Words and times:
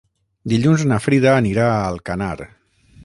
Dilluns 0.53 0.85
na 0.91 0.97
Frida 1.05 1.35
anirà 1.43 1.67
a 1.75 1.85
Alcanar. 1.91 2.33